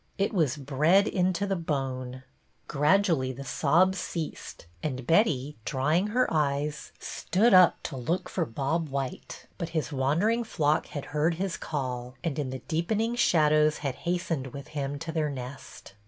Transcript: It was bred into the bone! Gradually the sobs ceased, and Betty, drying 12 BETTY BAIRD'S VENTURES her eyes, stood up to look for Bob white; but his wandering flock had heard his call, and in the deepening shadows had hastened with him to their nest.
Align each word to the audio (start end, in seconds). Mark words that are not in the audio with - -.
It 0.17 0.33
was 0.33 0.57
bred 0.57 1.07
into 1.07 1.45
the 1.45 1.55
bone! 1.55 2.23
Gradually 2.67 3.31
the 3.31 3.43
sobs 3.43 3.99
ceased, 3.99 4.65
and 4.81 5.05
Betty, 5.05 5.57
drying 5.63 6.07
12 6.07 6.07
BETTY 6.07 6.15
BAIRD'S 6.15 6.41
VENTURES 6.41 6.51
her 6.55 6.63
eyes, 6.65 6.91
stood 6.97 7.53
up 7.53 7.83
to 7.83 7.97
look 7.97 8.27
for 8.27 8.43
Bob 8.47 8.89
white; 8.89 9.45
but 9.59 9.69
his 9.77 9.91
wandering 9.91 10.43
flock 10.43 10.87
had 10.87 11.05
heard 11.13 11.35
his 11.35 11.55
call, 11.55 12.15
and 12.23 12.39
in 12.39 12.49
the 12.49 12.63
deepening 12.67 13.15
shadows 13.15 13.77
had 13.85 13.93
hastened 14.09 14.47
with 14.47 14.69
him 14.69 14.97
to 14.97 15.11
their 15.11 15.29
nest. 15.29 15.93